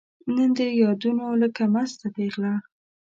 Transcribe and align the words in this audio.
نن 0.35 0.49
دي 0.57 0.67
یادونو 0.81 1.25
لکه 1.41 1.63
مسته 1.73 2.05
پیغله 2.15 2.53